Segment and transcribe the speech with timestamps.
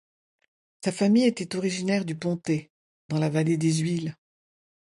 [0.83, 2.71] Sa famille était originaire du Pontet,
[3.09, 4.17] dans la vallée des Huiles.